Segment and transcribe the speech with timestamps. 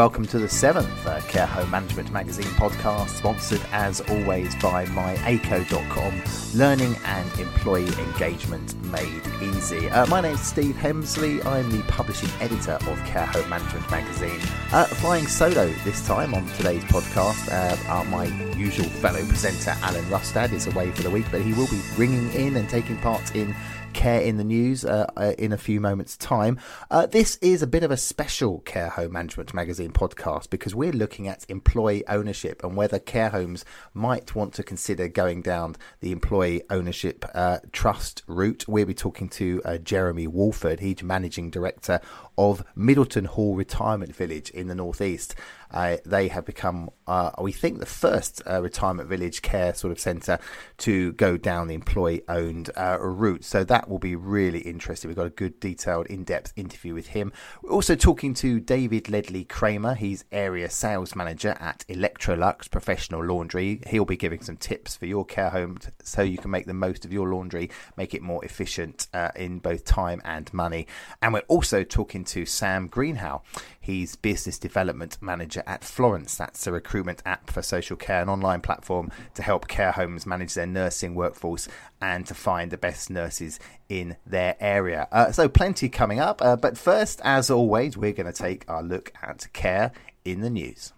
[0.00, 6.22] welcome to the seventh uh, Care Home Management Magazine podcast, sponsored as always by myaco.com,
[6.58, 9.90] learning and employee engagement made easy.
[9.90, 14.40] Uh, my name is Steve Hemsley, I'm the publishing editor of Care Home Management Magazine.
[14.72, 18.24] Uh, flying solo this time on today's podcast, uh, my
[18.56, 22.32] usual fellow presenter Alan Rustad is away for the week, but he will be ringing
[22.32, 23.54] in and taking part in
[23.92, 26.58] Care in the News uh, uh, in a few moments' time.
[26.90, 30.92] Uh, this is a bit of a special Care Home Management Magazine podcast because we're
[30.92, 36.12] looking at employee ownership and whether care homes might want to consider going down the
[36.12, 38.64] employee ownership uh, trust route.
[38.66, 42.00] We'll be talking to uh, Jeremy Walford, he's managing director
[42.38, 45.34] of Middleton Hall Retirement Village in the Northeast.
[45.70, 50.00] Uh, they have become, uh, we think, the first uh, retirement village care sort of
[50.00, 50.38] centre
[50.78, 53.44] to go down the employee owned uh, route.
[53.44, 55.08] So that will be really interesting.
[55.08, 57.32] We've got a good, detailed, in depth interview with him.
[57.62, 59.94] We're also talking to David Ledley Kramer.
[59.94, 63.80] He's area sales manager at Electrolux Professional Laundry.
[63.86, 67.04] He'll be giving some tips for your care home so you can make the most
[67.04, 70.86] of your laundry, make it more efficient uh, in both time and money.
[71.22, 73.42] And we're also talking to Sam Greenhow.
[73.80, 76.36] He's business development manager at Florence.
[76.36, 80.54] That's a recruitment app for social care, an online platform to help care homes manage
[80.54, 81.68] their nursing workforce
[82.00, 85.08] and to find the best nurses in their area.
[85.12, 86.40] Uh, so, plenty coming up.
[86.42, 89.92] Uh, but first, as always, we're going to take our look at care
[90.24, 90.92] in the news.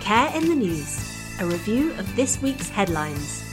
[0.00, 3.43] Care in the News, a review of this week's headlines.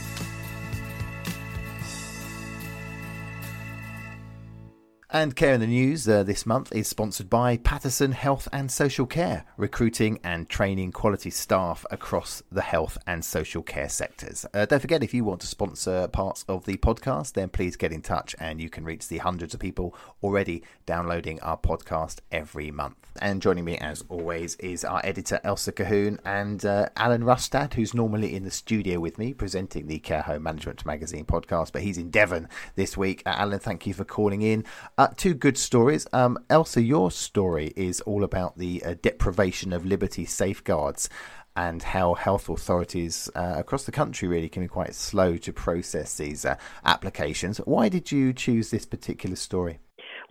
[5.14, 9.04] And Care in the News uh, this month is sponsored by Patterson Health and Social
[9.04, 14.46] Care, recruiting and training quality staff across the health and social care sectors.
[14.54, 17.92] Uh, don't forget, if you want to sponsor parts of the podcast, then please get
[17.92, 22.70] in touch and you can reach the hundreds of people already downloading our podcast every
[22.70, 22.96] month.
[23.20, 27.92] And joining me, as always, is our editor Elsa Cahoon and uh, Alan Rustad, who's
[27.92, 31.98] normally in the studio with me presenting the Care Home Management Magazine podcast, but he's
[31.98, 33.22] in Devon this week.
[33.26, 34.64] Uh, Alan, thank you for calling in.
[35.02, 36.06] Uh, two good stories.
[36.12, 41.08] Um, Elsa, your story is all about the uh, deprivation of liberty safeguards
[41.56, 46.18] and how health authorities uh, across the country really can be quite slow to process
[46.18, 46.54] these uh,
[46.84, 47.58] applications.
[47.58, 49.80] Why did you choose this particular story?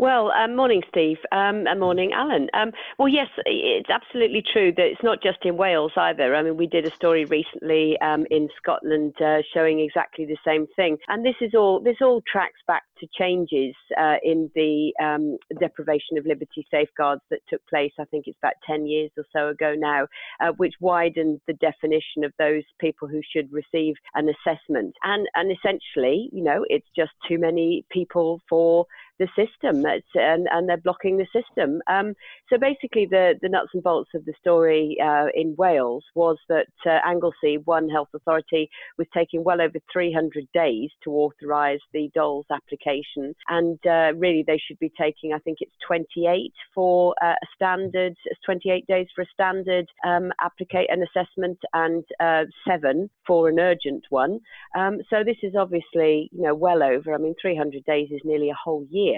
[0.02, 2.50] Well, um, morning, Steve, um, and morning, Alan.
[2.56, 6.34] Um, well, yes, it's absolutely true that it's not just in Wales either.
[6.34, 10.66] I mean, we did a story recently um, in Scotland uh, showing exactly the same
[10.76, 15.38] thing, and this is all this all tracks back to changes uh, in the um,
[15.60, 17.92] deprivation of liberty safeguards that took place.
[18.00, 20.08] I think it's about ten years or so ago now,
[20.40, 25.52] uh, which widened the definition of those people who should receive an assessment, and and
[25.52, 28.88] essentially, you know, it's just too many people for
[29.22, 31.82] the system and, and they're blocking the system.
[31.88, 32.14] Um,
[32.50, 36.68] so basically, the, the nuts and bolts of the story uh, in Wales was that
[36.86, 42.46] uh, Anglesey, one health authority, was taking well over 300 days to authorise the DOLS
[42.52, 43.36] application.
[43.48, 48.16] And uh, really, they should be taking, I think it's 28 for uh, a standard,
[48.46, 54.04] 28 days for a standard um, applicate an assessment and uh, seven for an urgent
[54.10, 54.40] one.
[54.76, 57.14] Um, so this is obviously, you know, well over.
[57.14, 59.11] I mean, 300 days is nearly a whole year.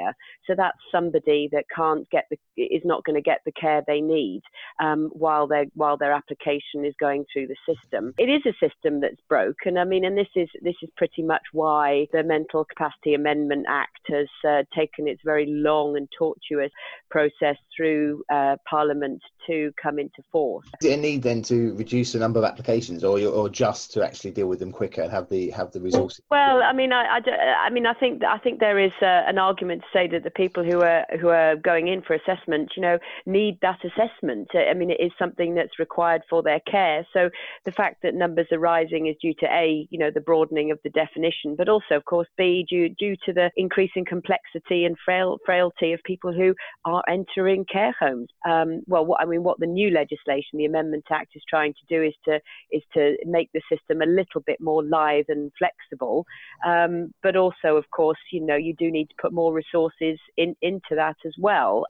[0.48, 4.02] So that's somebody that can't get the is not going to get the care they
[4.02, 4.42] need
[4.82, 8.14] um, while their while their application is going through the system.
[8.18, 9.78] It is a system that's broken.
[9.78, 14.02] I mean, and this is this is pretty much why the Mental Capacity Amendment Act
[14.10, 16.72] has uh, taken its very long and tortuous
[17.10, 20.66] process through uh, Parliament to come into force.
[20.82, 24.04] Is it a need then to reduce the number of applications, or or just to
[24.04, 26.22] actually deal with them quicker and have the have the resources?
[26.30, 29.38] Well, I mean, I, I, I mean, I think I think there is uh, an
[29.38, 32.82] argument to say that the people who are who are going in for assessment, you
[32.82, 34.50] know, need that assessment.
[34.54, 37.06] I mean, it is something that's required for their care.
[37.14, 37.30] So
[37.66, 40.80] the fact that numbers are rising is due to a, you know, the broadening of
[40.84, 45.38] the definition, but also, of course, b due due to the increasing complexity and frail,
[45.46, 46.54] frailty of people who
[46.86, 48.30] are entering care homes.
[48.48, 51.86] Um, well, what I mean, what the new legislation, the Amendment Act, is trying to
[51.90, 52.40] do is to
[52.72, 56.26] is to make the system a little bit more live and flexible.
[56.66, 60.56] Um, but also, of course, you know, you do need to put more resources in,
[60.62, 61.86] into that as well.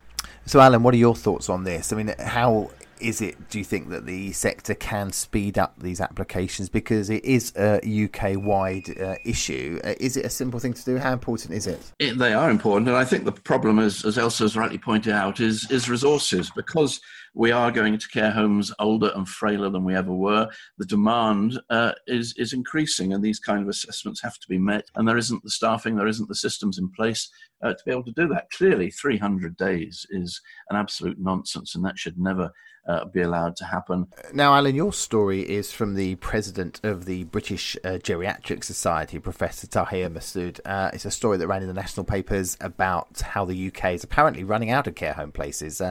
[0.45, 1.93] So, Alan, what are your thoughts on this?
[1.93, 2.69] I mean, how
[3.03, 7.23] is it, do you think, that the sector can speed up these applications because it
[7.23, 9.79] is a UK wide uh, issue?
[9.83, 10.97] Uh, is it a simple thing to do?
[10.97, 11.91] How important is it?
[11.99, 12.17] it?
[12.17, 12.87] They are important.
[12.87, 16.51] And I think the problem, as, as Elsa has rightly pointed out, is, is resources
[16.55, 16.99] because
[17.33, 20.49] we are going to care homes older and frailer than we ever were.
[20.77, 24.85] The demand uh, is is increasing, and these kind of assessments have to be met.
[24.95, 27.29] And there isn't the staffing, there isn't the systems in place
[27.63, 28.49] uh, to be able to do that.
[28.51, 32.51] Clearly, 300 days is an absolute nonsense, and that should never
[32.87, 34.07] uh, be allowed to happen.
[34.33, 39.67] Now, Alan, your story is from the president of the British uh, Geriatric Society, Professor
[39.67, 40.59] Tahir Masud.
[40.65, 44.03] Uh, it's a story that ran in the national papers about how the UK is
[44.03, 45.81] apparently running out of care home places.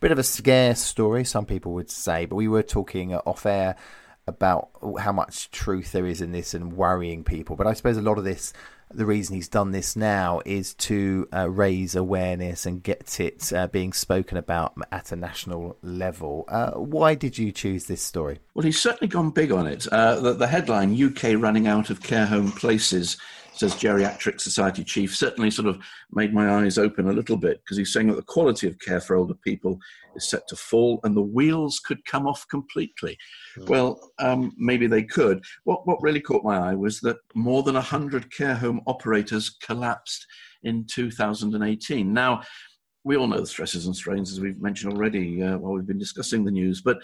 [0.00, 3.76] Bit of a scare story, some people would say, but we were talking off air
[4.26, 4.68] about
[5.00, 7.56] how much truth there is in this and worrying people.
[7.56, 8.52] But I suppose a lot of this
[8.92, 13.66] the reason he's done this now is to uh, raise awareness and get it uh,
[13.66, 16.44] being spoken about at a national level.
[16.48, 18.38] Uh, why did you choose this story?
[18.54, 19.86] Well, he's certainly gone big on it.
[19.88, 23.18] Uh, the, the, headline UK running out of care home places
[23.58, 25.78] says geriatric society chief, certainly sort of
[26.12, 29.00] made my eyes open a little bit because he's saying that the quality of care
[29.00, 29.78] for older people
[30.16, 33.16] is set to fall and the wheels could come off completely.
[33.56, 33.68] Mm.
[33.68, 35.42] Well, um, maybe they could.
[35.64, 40.26] What, what really caught my eye was that more than 100 care home operators collapsed
[40.62, 42.12] in 2018.
[42.12, 42.42] Now,
[43.04, 45.98] we all know the stresses and strains, as we've mentioned already uh, while we've been
[45.98, 46.82] discussing the news.
[46.82, 46.98] But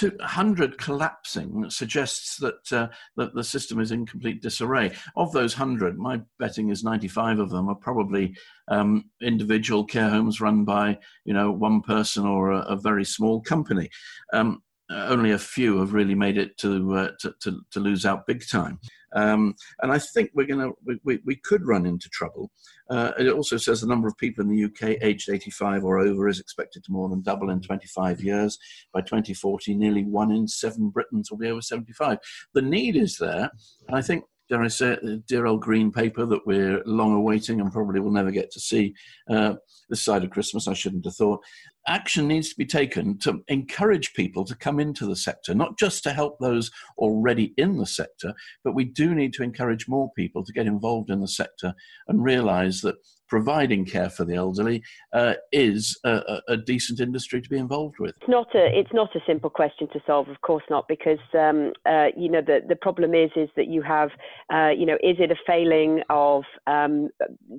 [0.00, 4.94] 100 collapsing suggests that, uh, that the system is in complete disarray.
[5.16, 8.36] Of those 100, my betting is 95 of them are probably
[8.68, 13.40] um, individual care homes run by you know one person or a, a very small
[13.40, 13.88] company.
[14.32, 18.26] Um, only a few have really made it to, uh, to, to, to, lose out
[18.26, 18.80] big time.
[19.14, 22.50] Um, and I think we're going to, we, we could run into trouble.
[22.90, 26.28] Uh, it also says the number of people in the UK aged 85 or over
[26.28, 28.58] is expected to more than double in 25 years.
[28.92, 32.18] By 2040, nearly one in seven Britons will be over 75.
[32.54, 33.50] The need is there.
[33.88, 37.12] And I think dare I say it, the dear old green paper that we're long
[37.14, 38.94] awaiting and probably will never get to see
[39.30, 39.54] uh,
[39.88, 41.40] this side of Christmas, I shouldn't have thought.
[41.86, 46.02] Action needs to be taken to encourage people to come into the sector, not just
[46.04, 50.44] to help those already in the sector, but we do need to encourage more people
[50.44, 51.74] to get involved in the sector
[52.08, 52.96] and realize that
[53.28, 54.82] providing care for the elderly
[55.12, 58.14] uh, is a, a, decent industry to be involved with?
[58.20, 61.72] It's not a it's not a simple question to solve, of course not, because um,
[61.86, 64.10] uh, you know the the problem is is that you have
[64.52, 67.08] uh, you know is it a failing of um,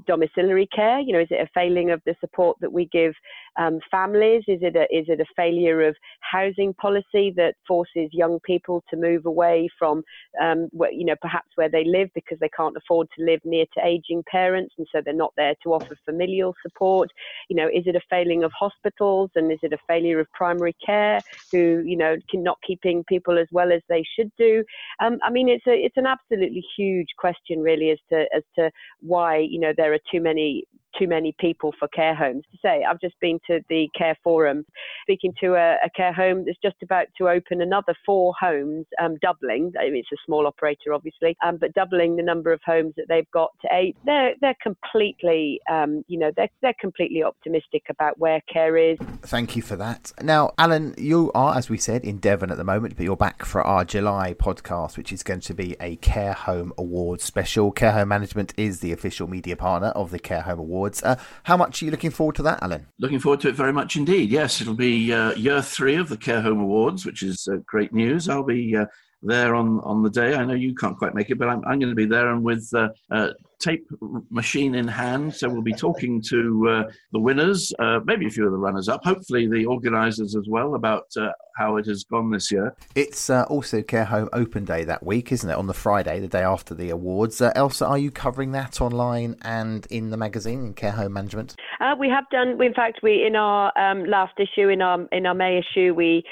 [0.05, 0.99] domiciliary care?
[0.99, 3.13] You know, is it a failing of the support that we give
[3.59, 4.43] um, families?
[4.47, 8.97] Is it a is it a failure of housing policy that forces young people to
[8.97, 10.03] move away from
[10.41, 13.65] um, where, you know perhaps where they live because they can't afford to live near
[13.73, 17.09] to aging parents, and so they're not there to offer familial support?
[17.49, 20.75] You know, is it a failing of hospitals and is it a failure of primary
[20.85, 21.21] care
[21.51, 24.63] who, you know, not keeping people as well as they should do?
[24.99, 28.71] Um, I mean, it's a it's an absolutely huge question, really, as to as to
[29.01, 30.65] why you know there are too many
[30.97, 32.43] too many people for care homes.
[32.51, 34.65] To say, I've just been to the Care Forum,
[35.03, 39.17] speaking to a, a care home that's just about to open another four homes, um,
[39.21, 39.71] doubling.
[39.79, 43.05] I mean, it's a small operator, obviously, um, but doubling the number of homes that
[43.07, 43.95] they've got to eight.
[44.05, 48.97] They're they're completely, um, you know, they're they're completely optimistic about where care is.
[49.21, 50.11] Thank you for that.
[50.21, 53.45] Now, Alan, you are, as we said, in Devon at the moment, but you're back
[53.45, 57.71] for our July podcast, which is going to be a Care Home Awards special.
[57.71, 60.69] Care Home Management is the official media partner of the Care Home Awards.
[60.69, 61.03] Awards.
[61.03, 62.87] Uh, how much are you looking forward to that, Alan?
[62.99, 64.29] Looking forward to it very much indeed.
[64.29, 67.91] Yes, it'll be uh, year three of the Care Home Awards, which is uh, great
[67.93, 68.29] news.
[68.29, 68.85] I'll be uh,
[69.21, 70.35] there on, on the day.
[70.35, 72.43] I know you can't quite make it, but I'm, I'm going to be there and
[72.43, 73.29] with uh, uh,
[73.59, 73.85] tape
[74.29, 75.35] machine in hand.
[75.35, 78.87] So we'll be talking to uh, the winners, uh, maybe a few of the runners
[78.87, 82.75] up, hopefully the organisers as well about uh, how it has gone this year.
[82.95, 85.53] It's uh, also Care Home Open Day that week, isn't it?
[85.53, 87.41] On the Friday, the day after the awards.
[87.41, 91.55] Uh, Elsa, are you covering that online and in the magazine in Care Home Management?
[91.81, 92.61] Uh, we have done.
[92.61, 96.23] In fact, we in our um, last issue, in our in our May issue, we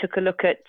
[0.00, 0.64] took a look at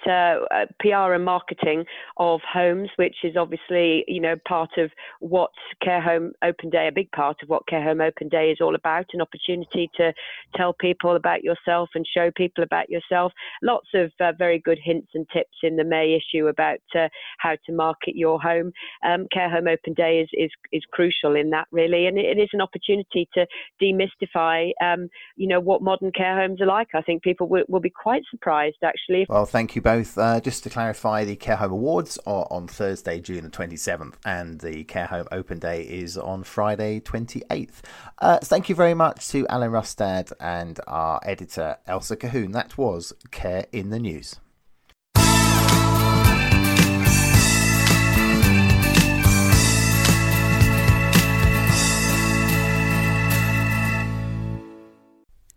[0.79, 1.85] PR and marketing
[2.17, 6.91] of homes, which is obviously you know part of what Care Home Open Day, a
[6.91, 10.13] big part of what Care Home Open Day is all about, an opportunity to
[10.55, 13.33] tell people about yourself and show people about yourself.
[13.61, 17.09] Lots of uh, very good hints and tips in the May issue about uh,
[17.39, 18.71] how to market your home.
[19.05, 22.41] Um, Care Home Open Day is, is, is crucial in that, really, and it, it
[22.41, 23.45] is an opportunity to
[23.81, 26.89] demystify, um, you know, what modern care homes are like.
[26.93, 29.25] I think people will, will be quite surprised, actually.
[29.27, 30.17] Well, thank you both.
[30.17, 34.59] Uh, just to clarify, the Care Home Awards are on Thursday, June the 27th, and
[34.59, 37.81] the Care Home Open Day is on Friday 28th.
[38.19, 42.53] Uh, thank you very much to Alan Rustad and our editor Elsa Cahoon.
[42.53, 44.35] That was Care in the News.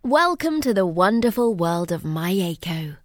[0.05, 2.97] Welcome to the wonderful world of MyAco.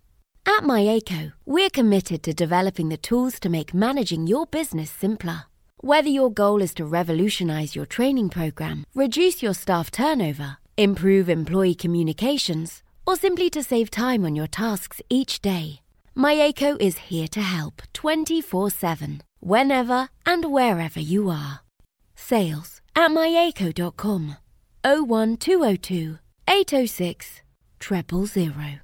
[0.45, 5.45] At MyAco, we're committed to developing the tools to make managing your business simpler.
[5.85, 11.75] Whether your goal is to revolutionize your training program, reduce your staff turnover, improve employee
[11.75, 15.81] communications, or simply to save time on your tasks each day,
[16.15, 21.59] MyAco is here to help 24 7, whenever and wherever you are.
[22.15, 24.37] Sales at myaco.com
[24.85, 27.41] 01202 806
[27.81, 28.82] 000.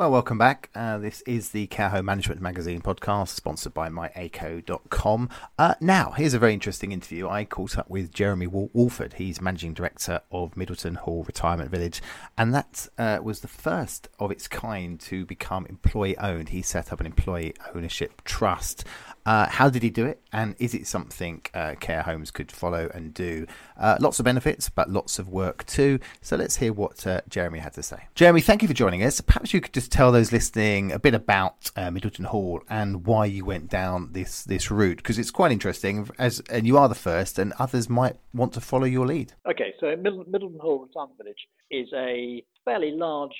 [0.00, 0.70] Well, welcome back.
[0.74, 5.28] Uh, this is the Care Home Management Magazine podcast, sponsored by myaco.com.
[5.58, 7.28] Uh, now, here's a very interesting interview.
[7.28, 9.12] I caught up with Jeremy Walford.
[9.18, 12.00] He's managing director of Middleton Hall Retirement Village,
[12.38, 16.48] and that uh, was the first of its kind to become employee owned.
[16.48, 18.84] He set up an employee ownership trust.
[19.26, 20.20] Uh, how did he do it?
[20.32, 23.46] And is it something uh, care homes could follow and do?
[23.78, 25.98] Uh, lots of benefits, but lots of work too.
[26.20, 28.08] So let's hear what uh, Jeremy had to say.
[28.14, 29.20] Jeremy, thank you for joining us.
[29.20, 33.26] Perhaps you could just tell those listening a bit about uh, Middleton Hall and why
[33.26, 36.08] you went down this this route, because it's quite interesting.
[36.18, 39.32] As and you are the first, and others might want to follow your lead.
[39.48, 43.34] Okay, so Middleton Hall Retirement Village is a fairly large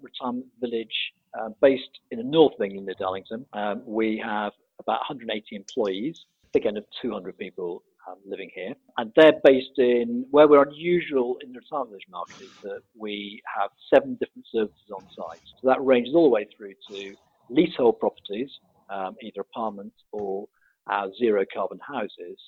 [0.00, 1.12] retirement village
[1.60, 3.46] based in the north of England near Darlington.
[3.52, 6.24] Um, we have about 180 employees,
[6.66, 8.74] end of 200 people um, living here.
[8.98, 13.42] And they're based in where we're unusual in the retirement village market is that we
[13.54, 15.40] have seven different services on site.
[15.60, 17.14] So that ranges all the way through to
[17.48, 18.50] leasehold properties,
[18.90, 20.46] um, either apartments or
[20.88, 22.38] our zero carbon houses,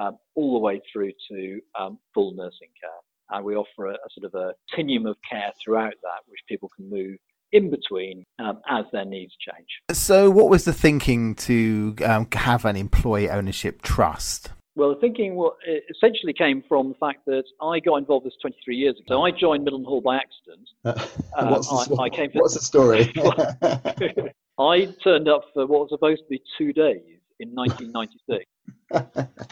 [0.00, 2.90] um, all the way through to um, full nursing care.
[3.30, 6.70] And we offer a, a, sort of a continuum of care throughout that, which people
[6.74, 7.16] can move
[7.52, 9.68] in between um, as their needs change.
[9.92, 14.50] So, what was the thinking to um, have an employee ownership trust?
[14.74, 15.38] Well, the thinking
[15.94, 19.16] essentially came from the fact that I got involved this 23 years ago.
[19.16, 20.68] So I joined Middleton Hall by accident.
[20.84, 23.12] Uh, what's, the, I, I came for, what's the story?
[24.58, 27.02] I turned up for what was supposed to be two days
[27.38, 28.46] in 1996.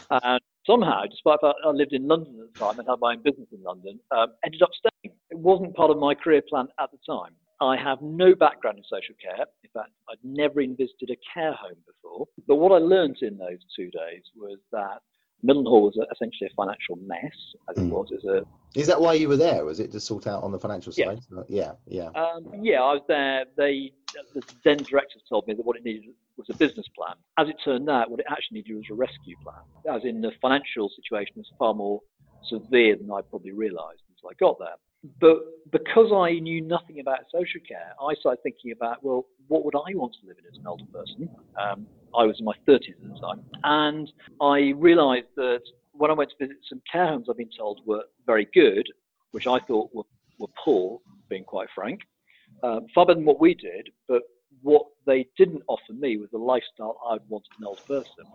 [0.09, 3.13] and somehow, despite the fact I lived in London at the time and had my
[3.13, 5.15] own business in London, um, ended up staying.
[5.29, 7.33] It wasn't part of my career plan at the time.
[7.61, 9.45] I have no background in social care.
[9.63, 12.27] In fact, I'd never even visited a care home before.
[12.47, 15.01] But what I learned in those two days was that
[15.43, 17.37] Middleton Hall was essentially a financial mess,
[17.69, 17.89] as it mm.
[17.89, 18.11] was.
[18.15, 18.43] As a,
[18.75, 19.63] Is that why you were there?
[19.63, 21.19] Was it to sort out on the financial side?
[21.47, 22.09] Yeah, yeah.
[22.15, 23.45] Yeah, um, yeah I was there.
[23.57, 23.91] They,
[24.33, 27.15] the then directors told me that what it needed was a business plan.
[27.37, 29.61] As it turned out, what it actually needed was a rescue plan.
[29.93, 32.01] As in, the financial situation was far more
[32.47, 34.75] severe than I probably realised until I got there.
[35.19, 35.39] But
[35.71, 39.95] because I knew nothing about social care, I started thinking about, well, what would I
[39.95, 41.29] want to live in as an older person?
[41.59, 43.43] Um, I was in my 30s at the time.
[43.63, 45.61] And I realized that
[45.93, 48.87] when I went to visit some care homes, I've been told were very good,
[49.31, 50.03] which I thought were,
[50.39, 52.01] were poor, being quite frank,
[52.63, 54.23] uh, far better than what we did, but
[54.61, 58.25] what they didn't offer me was the lifestyle I'd want as an older person.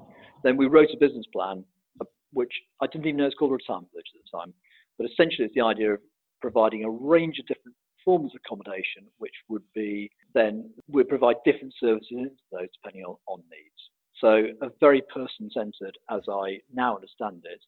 [0.43, 1.65] Then we wrote a business plan,
[2.01, 4.55] uh, which I didn't even know it's called a retirement village at the time.
[4.99, 6.01] But essentially, it's the idea of
[6.41, 11.75] providing a range of different forms of accommodation, which would be then we provide different
[11.81, 13.91] services into those depending on, on needs.
[14.21, 17.61] So a very person-centered, as I now understand it,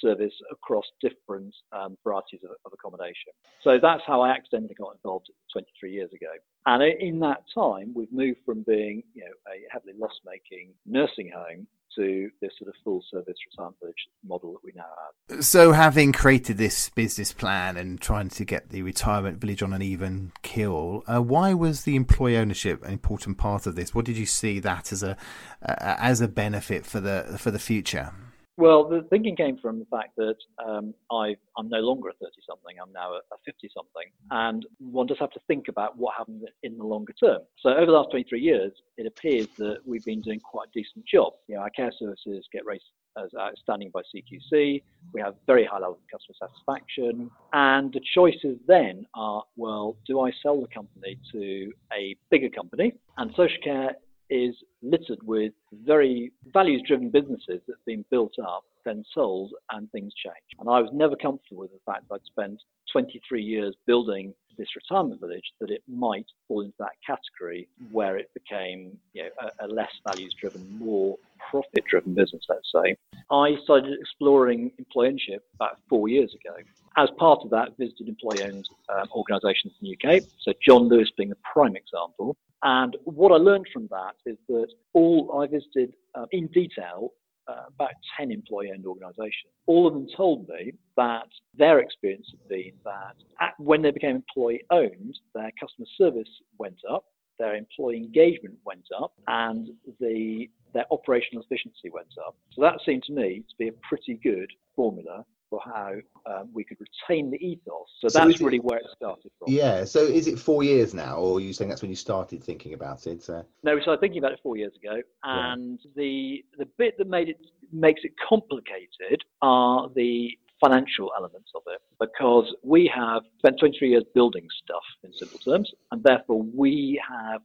[0.00, 3.32] service across different um, varieties of, of, accommodation.
[3.62, 6.32] So that's how I accidentally got involved 23 years ago.
[6.66, 11.66] And in that time, we've moved from being, you know, a heavily loss-making nursing home
[11.96, 14.84] to this sort of full service retirement village model that we now
[15.28, 15.44] have.
[15.44, 19.82] So, having created this business plan and trying to get the retirement village on an
[19.82, 23.94] even keel, uh, why was the employee ownership an important part of this?
[23.94, 25.16] What did you see that as a
[25.62, 28.12] uh, as a benefit for the for the future?
[28.56, 32.30] Well, the thinking came from the fact that um, I, am no longer a 30
[32.48, 34.10] something, I'm now a, 50 something.
[34.30, 37.40] And one does have to think about what happens in the longer term.
[37.58, 41.04] So, over the last 23 years, it appears that we've been doing quite a decent
[41.04, 41.32] job.
[41.48, 44.82] You know, our care services get rated as outstanding by CQC,
[45.12, 47.30] we have very high levels of customer satisfaction.
[47.52, 52.94] And the choices then are well, do I sell the company to a bigger company?
[53.16, 53.96] And social care
[54.30, 55.52] is littered with
[55.84, 60.36] very values driven businesses that have been built up, then sold, and things change.
[60.58, 62.62] And I was never comfortable with the fact that I'd spent
[62.92, 67.92] 23 years building this retirement village that it might fall into that category mm.
[67.92, 69.28] where it became you know,
[69.60, 71.16] a, a less values driven, more
[71.50, 72.96] profit driven business, let's say.
[73.30, 76.56] I started exploring employee ownership about four years ago.
[76.96, 81.10] As part of that, visited employee owned um, organisations in the UK, so John Lewis
[81.16, 82.36] being the prime example.
[82.62, 87.10] And what I learned from that is that all I visited uh, in detail
[87.46, 89.52] uh, about 10 employee owned organizations.
[89.66, 94.16] All of them told me that their experience had been that at, when they became
[94.16, 97.04] employee owned, their customer service went up,
[97.38, 99.70] their employee engagement went up, and
[100.00, 102.36] the, their operational efficiency went up.
[102.52, 105.92] So that seemed to me to be a pretty good formula for how
[106.26, 107.86] um, we could retain the ethos.
[108.00, 109.52] So, so that's really where it started from.
[109.52, 109.84] Yeah.
[109.84, 112.74] So is it four years now, or are you saying that's when you started thinking
[112.74, 113.28] about it?
[113.28, 113.42] Uh...
[113.62, 115.90] No, we started thinking about it four years ago, and yeah.
[115.96, 117.38] the the bit that made it
[117.72, 124.04] makes it complicated are the financial elements of it because we have spent 23 years
[124.14, 127.42] building stuff in simple terms and therefore we have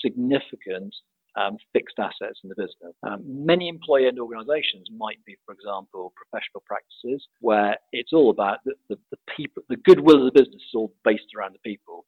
[0.00, 0.94] significant
[1.36, 2.94] um, fixed assets in the business.
[3.02, 8.58] Um, many employee owned organizations might be, for example, professional practices where it's all about
[8.64, 12.04] the, the, the people, the goodwill of the business is all based around the people.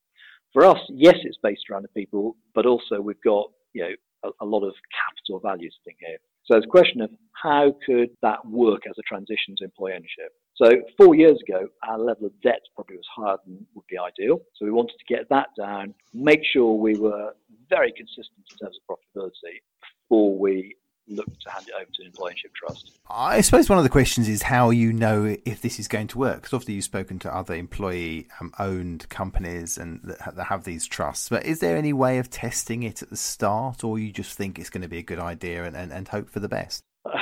[0.52, 3.94] For us, yes, it's based around the people, but also we've got you know
[4.26, 6.18] a, a lot of capital value sitting here.
[6.44, 10.32] So it's a question of how could that work as a transition to employee ownership.
[10.54, 14.40] So four years ago, our level of debt probably was higher than would be ideal.
[14.54, 17.32] So we wanted to get that down, make sure we were
[17.68, 19.60] very consistent in terms of profitability
[20.08, 20.76] before we
[21.08, 22.98] look to hand it over to an employee trust.
[23.08, 26.18] I suppose one of the questions is how you know if this is going to
[26.18, 26.36] work.
[26.36, 30.86] Because obviously you've spoken to other employee um, owned companies and that, that have these
[30.86, 31.28] trusts.
[31.28, 34.58] But is there any way of testing it at the start, or you just think
[34.58, 36.84] it's going to be a good idea and, and, and hope for the best?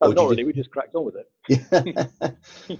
[0.00, 0.44] Oh, not really.
[0.44, 2.08] We just cracked on with it.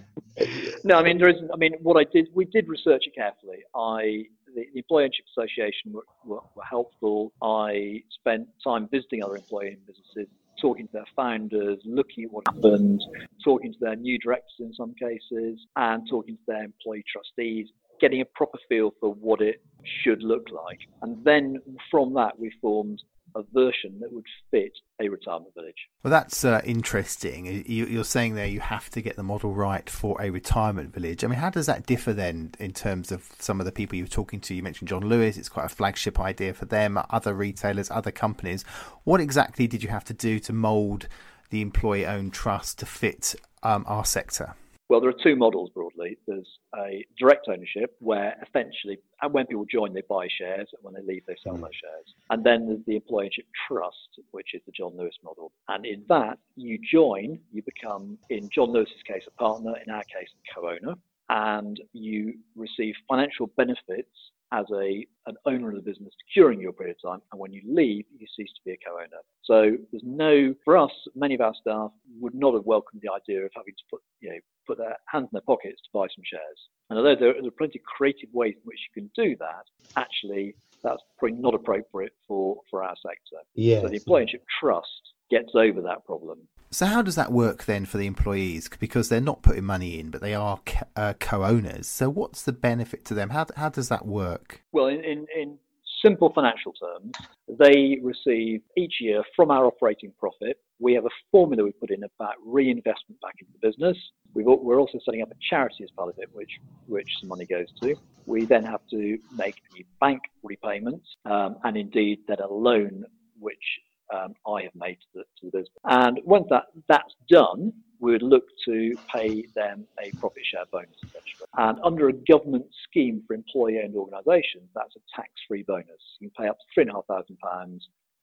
[0.84, 1.50] no, I mean there isn't.
[1.52, 3.64] I mean, what I did, we did research it carefully.
[3.74, 7.32] I the, the Employee Ownership Association were, were, were, helpful.
[7.42, 10.28] I spent time visiting other employee businesses,
[10.60, 13.02] talking to their founders, looking at what happened,
[13.44, 17.68] talking to their new directors in some cases, and talking to their employee trustees,
[18.00, 19.62] getting a proper feel for what it
[20.02, 20.80] should look like.
[21.02, 21.58] And then
[21.90, 23.02] from that, we formed
[23.38, 25.88] a version that would fit a retirement village.
[26.02, 27.64] Well, that's uh, interesting.
[27.66, 31.24] You, are saying there you have to get the model right for a retirement village.
[31.24, 34.06] I mean, how does that differ then in terms of some of the people you're
[34.06, 34.54] talking to?
[34.54, 38.64] You mentioned John Lewis, it's quite a flagship idea for them, other retailers, other companies.
[39.04, 41.08] What exactly did you have to do to mould
[41.50, 44.54] the employee owned trust to fit um, our sector?
[44.88, 46.16] Well, there are two models broadly.
[46.26, 50.94] There's a direct ownership where essentially, and when people join, they buy shares, and when
[50.94, 51.60] they leave, they sell mm.
[51.60, 52.14] those shares.
[52.30, 55.52] And then there's the employee ownership trust, which is the John Lewis model.
[55.68, 60.04] And in that, you join, you become, in John Lewis's case, a partner, in our
[60.04, 60.94] case, a co owner,
[61.28, 64.08] and you receive financial benefits
[64.52, 67.60] as a an owner of the business during your period of time, and when you
[67.66, 69.20] leave, you cease to be a co-owner.
[69.44, 70.90] So there's no for us.
[71.14, 74.30] Many of our staff would not have welcomed the idea of having to put you
[74.30, 76.60] know put their hands in their pockets to buy some shares.
[76.90, 79.64] And although there, there are plenty of creative ways in which you can do that,
[79.96, 80.54] actually
[80.84, 83.42] that's probably not appropriate for for our sector.
[83.54, 83.80] Yeah.
[83.80, 86.38] So the employee trust gets over that problem.
[86.70, 88.68] So how does that work then for the employees?
[88.78, 90.60] Because they're not putting money in, but they are
[90.96, 91.86] uh, co-owners.
[91.86, 93.30] So what's the benefit to them?
[93.30, 94.62] How how does that work?
[94.72, 95.58] Well, in, in, in
[96.04, 97.12] simple financial terms,
[97.48, 100.58] they receive each year from our operating profit.
[100.78, 103.96] We have a formula we put in about reinvestment back into the business.
[104.34, 107.46] we are also setting up a charity as part of it, which which some money
[107.46, 107.96] goes to.
[108.26, 113.04] We then have to make any bank repayments, um, and indeed then a loan
[113.40, 113.80] which
[114.14, 115.68] um, I have made to the, to the, business.
[115.84, 120.90] And once that, that's done, we would look to pay them a profit share bonus,
[121.02, 121.46] essentially.
[121.56, 126.00] And under a government scheme for employee owned organisations, that's a tax free bonus.
[126.20, 127.80] You can pay up to £3,500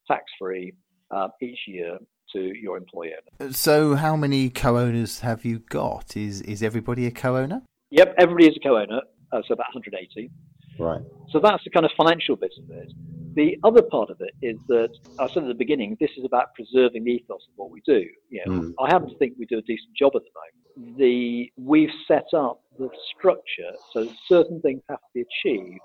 [0.08, 0.74] tax free
[1.12, 1.98] um, each year
[2.34, 3.18] to your employer.
[3.52, 6.18] So, how many co owners have you got?
[6.18, 7.62] Is, is everybody a co owner?
[7.92, 10.32] Yep, everybody is a co owner, uh, so about 180.
[10.80, 11.02] Right.
[11.32, 12.92] So, that's the kind of financial bit of it.
[13.36, 16.54] The other part of it is that I said at the beginning, this is about
[16.56, 18.06] preserving the ethos of what we do.
[18.30, 18.74] You know, mm.
[18.80, 20.98] I happen to think we do a decent job at the moment.
[20.98, 25.80] The we've set up the structure so certain things have to be achieved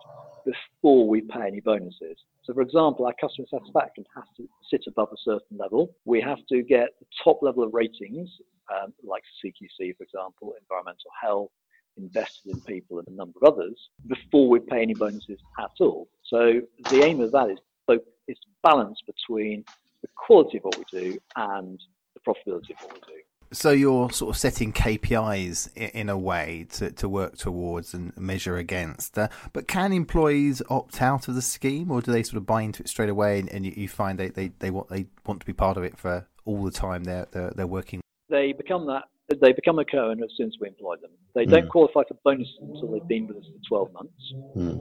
[0.45, 2.19] before we pay any bonuses.
[2.45, 5.95] So, for example, our customer satisfaction has to sit above a certain level.
[6.05, 8.29] We have to get the top level of ratings,
[8.75, 11.51] um, like CQC, for example, environmental health,
[11.97, 13.77] Investors in People and a number of others
[14.07, 16.09] before we pay any bonuses at all.
[16.25, 17.99] So the aim of that is so
[18.29, 19.65] is balance between
[20.03, 21.81] the quality of what we do and
[22.15, 23.21] the profitability of what we do.
[23.53, 28.57] So you're sort of setting KPIs in a way to, to work towards and measure
[28.57, 29.19] against.
[29.19, 32.63] Uh, but can employees opt out of the scheme, or do they sort of buy
[32.63, 35.41] into it straight away, and, and you, you, find they, they, they want they want
[35.41, 38.01] to be part of it for all the time they're they're, they're working?
[38.29, 39.05] They become that
[39.39, 41.11] they become a co-owner as soon as we employ them.
[41.35, 41.51] They mm.
[41.51, 44.35] don't qualify for bonuses until they've been with us for 12 months.
[44.57, 44.81] Mm.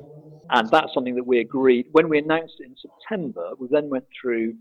[0.51, 3.51] And that's something that we agreed when we announced it in September.
[3.59, 4.55] We then went through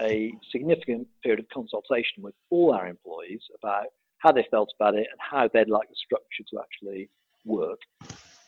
[0.00, 3.86] a significant period of consultation with all our employees about
[4.18, 7.10] how they felt about it and how they'd like the structure to actually
[7.44, 7.80] work.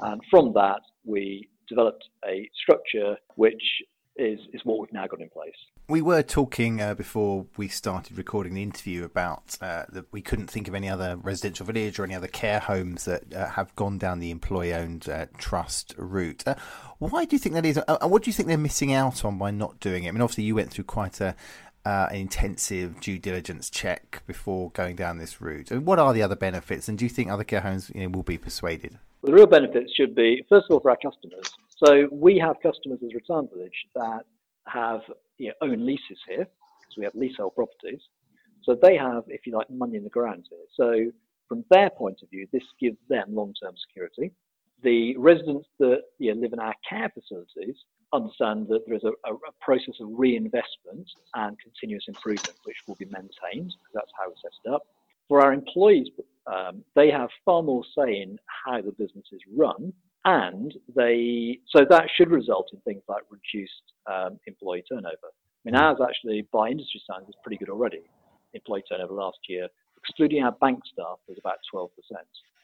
[0.01, 3.63] And from that, we developed a structure which
[4.19, 5.55] is, is what we've now got in place.
[5.89, 10.49] We were talking uh, before we started recording the interview about uh, that we couldn't
[10.49, 13.99] think of any other residential village or any other care homes that uh, have gone
[13.99, 16.43] down the employee-owned uh, trust route.
[16.47, 16.55] Uh,
[16.99, 17.79] why do you think that is?
[17.87, 20.09] Uh, what do you think they're missing out on by not doing it?
[20.09, 21.37] I mean, obviously you went through quite a
[21.85, 25.71] an intensive due diligence check before going down this route.
[25.71, 28.25] what are the other benefits, and do you think other care homes you know, will
[28.25, 28.99] be persuaded?
[29.23, 31.53] Well, the real benefits should be, first of all, for our customers.
[31.85, 34.23] So we have customers as Return Village that
[34.67, 35.01] have
[35.39, 36.47] you know, own leases here,
[36.81, 38.01] because we have leasehold properties.
[38.63, 40.59] So they have, if you like, money in the ground here.
[40.75, 41.13] So
[41.49, 44.33] from their point of view, this gives them long-term security.
[44.83, 47.77] The residents that you know, live in our care facilities
[48.13, 52.95] understand that there is a, a, a, process of reinvestment and continuous improvement which will
[52.95, 53.75] be maintained.
[53.95, 54.83] That's how we set it up.
[55.29, 56.09] For our employees,
[56.47, 59.93] um, they have far more say in how the business is run
[60.27, 65.31] and they so that should result in things like reduced um, employee turnover.
[65.31, 68.03] I mean, ours actually, by industry standards, is pretty good already.
[68.53, 71.89] Employee turnover last year, excluding our bank staff, was about 12%.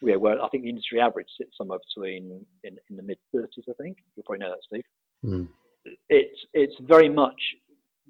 [0.02, 3.46] Yeah, where I think the industry average sits somewhere between in, in the mid 30s.
[3.68, 4.84] I think you'll probably know that, Steve.
[5.24, 5.48] Mm.
[6.08, 7.40] It's it's very much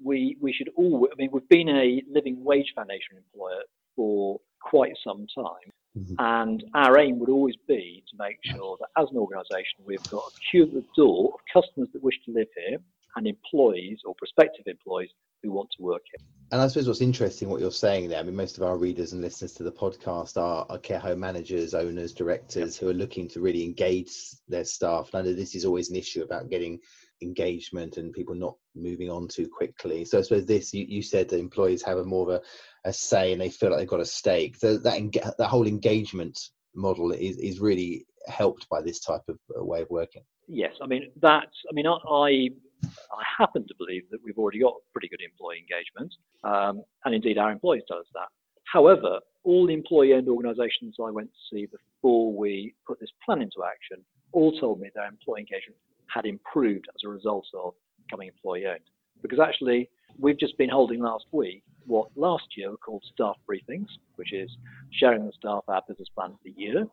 [0.03, 1.07] we we should all.
[1.11, 3.61] I mean, we've been a living wage foundation employer
[3.95, 5.71] for quite some time.
[5.97, 6.15] Mm-hmm.
[6.19, 10.23] And our aim would always be to make sure that as an organisation, we've got
[10.23, 12.79] a queue at the door of customers that wish to live here
[13.15, 15.11] and employees or prospective employees
[15.43, 16.25] who want to work here.
[16.51, 19.13] And I suppose what's interesting what you're saying there, I mean, most of our readers
[19.13, 23.27] and listeners to the podcast are, are care home managers, owners, directors who are looking
[23.29, 24.11] to really engage
[24.47, 25.09] their staff.
[25.13, 26.79] And I know this is always an issue about getting
[27.23, 30.05] engagement and people not moving on too quickly.
[30.05, 32.93] So I suppose this, you, you said that employees have a more of a, a
[32.93, 34.55] say and they feel like they've got a stake.
[34.57, 36.39] So that, that whole engagement
[36.75, 40.23] model is, is really helped by this type of uh, way of working.
[40.47, 42.49] Yes, I mean, that's, I mean, I,
[42.83, 46.13] I happen to believe that we've already got pretty good employee engagement.
[46.43, 48.27] Um, and indeed, our employees tell us that.
[48.65, 53.41] However, all the employee owned organisations I went to see before we put this plan
[53.41, 55.77] into action all told me their employee engagement
[56.13, 57.73] had improved as a result of
[58.05, 58.79] becoming employee owned.
[59.21, 63.87] Because actually, we've just been holding last week what last year were called staff briefings,
[64.15, 64.49] which is
[64.91, 66.85] sharing the staff our business plan for the year.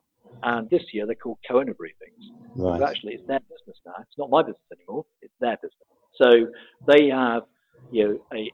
[0.42, 2.24] And this year they're called co-owner briefings.
[2.54, 2.78] Right.
[2.78, 3.94] Because actually, it's their business now.
[4.00, 5.04] It's not my business anymore.
[5.22, 5.88] It's their business.
[6.16, 6.52] So
[6.87, 7.42] they have,
[7.90, 8.50] you know, a,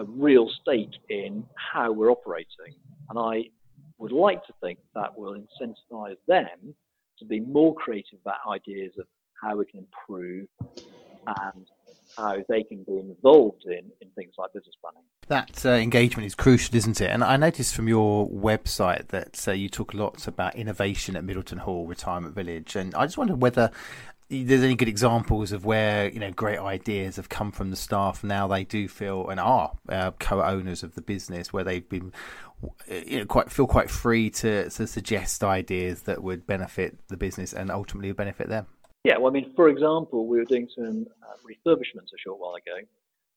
[0.00, 2.74] a real stake in how we're operating.
[3.10, 3.50] And I
[3.98, 6.74] would like to think that will incentivize them
[7.18, 9.06] to be more creative about ideas of
[9.42, 10.46] how we can improve
[11.26, 11.66] and
[12.16, 15.02] how they can be involved in, in things like business planning.
[15.28, 17.10] That uh, engagement is crucial, isn't it?
[17.10, 21.24] And I noticed from your website that uh, you talk a lot about innovation at
[21.24, 23.70] Middleton Hall Retirement Village, and I just wondered whether
[24.28, 28.22] there's any good examples of where you know great ideas have come from the staff.
[28.22, 32.12] Now they do feel and are uh, co-owners of the business, where they've been
[32.88, 37.52] you know quite feel quite free to to suggest ideas that would benefit the business
[37.52, 38.66] and ultimately benefit them.
[39.04, 42.54] Yeah, well, I mean, for example, we were doing some uh, refurbishments a short while
[42.54, 42.86] ago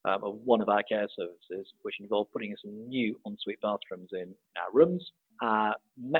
[0.05, 4.09] um, of one of our care services, which involved putting in some new ensuite bathrooms
[4.13, 5.11] in, our rooms.
[5.41, 5.73] Uh,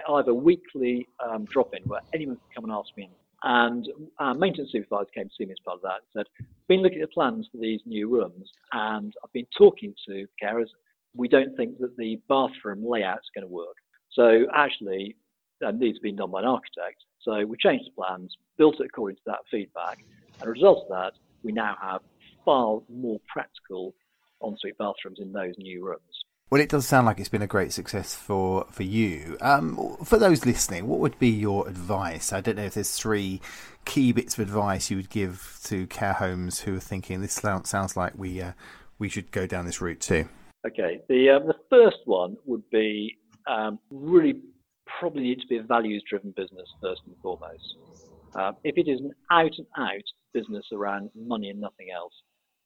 [0.10, 3.10] I have a weekly um, drop in where anyone can come and ask me.
[3.44, 3.88] And
[4.20, 7.02] our maintenance supervisor came to see me as part of that and said, Been looking
[7.02, 10.68] at the plans for these new rooms, and I've been talking to carers.
[11.16, 13.78] We don't think that the bathroom layout is going to work.
[14.12, 15.16] So actually,
[15.62, 17.04] that needs to be done by an architect.
[17.28, 20.00] So we changed the plans, built it according to that feedback,
[20.40, 22.00] and as a result of that, we now have
[22.46, 23.94] far more practical
[24.42, 26.00] ensuite bathrooms in those new rooms.
[26.50, 29.36] Well, it does sound like it's been a great success for for you.
[29.42, 32.32] Um, for those listening, what would be your advice?
[32.32, 33.42] I don't know if there's three
[33.84, 37.98] key bits of advice you would give to care homes who are thinking this sounds
[37.98, 38.54] like we uh,
[39.00, 40.30] we should go down this route too.
[40.66, 44.42] Okay, the um, the first one would be um, really
[45.00, 47.76] probably need to be a values driven business first and foremost.
[48.36, 52.14] Uh, if it is an out and out business around money and nothing else,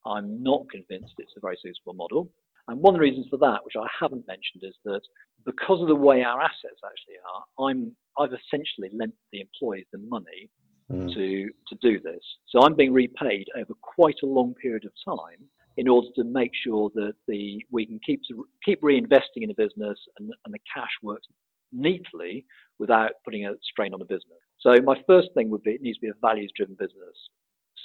[0.06, 2.32] I'm not convinced it's a very suitable model.
[2.68, 5.02] And one of the reasons for that, which I haven't mentioned, is that
[5.46, 10.00] because of the way our assets actually are, I'm I've essentially lent the employees the
[10.00, 10.50] money
[10.92, 11.14] mm.
[11.14, 12.24] to to do this.
[12.50, 16.52] So I'm being repaid over quite a long period of time in order to make
[16.64, 18.22] sure that the we can keep
[18.64, 21.28] keep reinvesting in the business and, and the cash works
[21.72, 22.46] neatly
[22.80, 24.40] without putting a strain on the business.
[24.60, 27.16] So my first thing would be it needs to be a values driven business.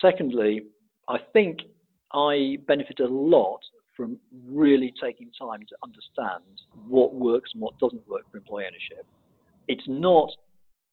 [0.01, 0.63] Secondly,
[1.09, 1.61] I think
[2.13, 3.61] I benefit a lot
[3.97, 6.45] from really taking time to understand
[6.87, 9.07] what works and what doesn't work for employee ownership.
[9.69, 10.31] It's not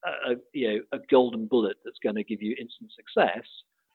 [0.05, 3.45] a, you know, a golden bullet that's going to give you instant success.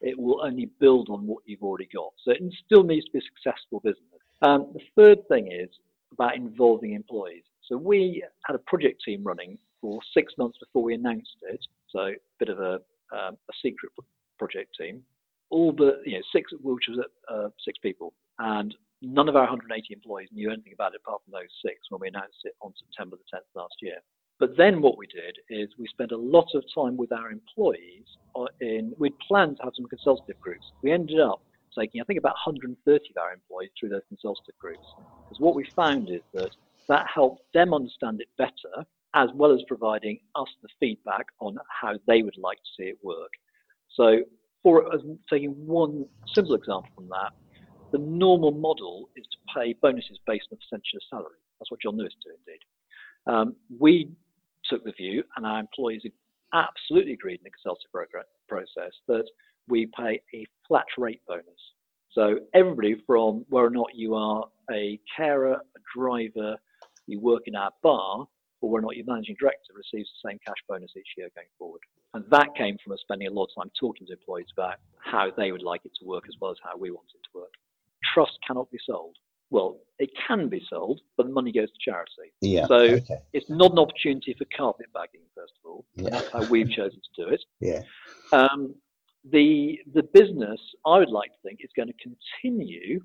[0.01, 2.13] It will only build on what you've already got.
[2.23, 4.21] So it still needs to be a successful business.
[4.41, 5.69] Um, the third thing is
[6.13, 7.43] about involving employees.
[7.69, 11.63] So we had a project team running for six months before we announced it.
[11.89, 12.73] So a bit of a,
[13.13, 13.91] um, a secret
[14.39, 15.03] project team.
[15.51, 19.93] All but you know six, which was uh, six people, and none of our 180
[19.93, 23.17] employees knew anything about it apart from those six when we announced it on September
[23.17, 23.97] the 10th last year.
[24.39, 28.05] But then what we did is we spent a lot of time with our employees.
[28.35, 30.65] Uh, in we'd planned to have some consultative groups.
[30.83, 31.41] We ended up
[31.77, 34.85] taking I think about 130 of our employees through those consultative groups.
[35.25, 36.51] Because what we found is that
[36.89, 41.93] that helped them understand it better, as well as providing us the feedback on how
[42.07, 43.31] they would like to see it work.
[43.95, 44.19] So,
[44.61, 44.91] for
[45.29, 47.31] taking one simple example from that,
[47.91, 51.39] the normal model is to pay bonuses based on a percentage of salary.
[51.59, 52.59] That's what John Lewis indeed.
[53.25, 54.11] Um, we
[54.69, 56.01] took the view, and our employees
[56.53, 59.25] absolutely agreed in the consultative process that
[59.67, 61.45] we pay a flat rate bonus.
[62.11, 66.55] So everybody from whether or not you are a carer, a driver,
[67.09, 68.25] you work in our bar,
[68.61, 71.47] or whether or not you're managing director receives the same cash bonus each year going
[71.57, 71.81] forward.
[72.13, 75.31] And that came from us spending a lot of time talking to employees about how
[75.35, 77.53] they would like it to work as well as how we want it to work.
[78.13, 79.15] Trust cannot be sold
[79.51, 82.33] well, it can be sold, but the money goes to charity.
[82.41, 82.67] Yeah.
[82.67, 83.17] So okay.
[83.33, 85.85] it's not an opportunity for carpet bagging, first of all.
[85.95, 86.09] Yeah.
[86.11, 87.41] That's how we've chosen to do it.
[87.59, 87.81] Yeah.
[88.31, 88.75] Um,
[89.29, 91.93] the the business, I would like to think, is going to
[92.41, 93.01] continue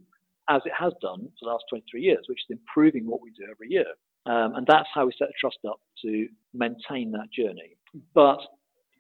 [0.49, 3.45] as it has done for the last 23 years, which is improving what we do
[3.51, 3.87] every year.
[4.27, 7.77] Um, and that's how we set the trust up to maintain that journey.
[8.15, 8.41] But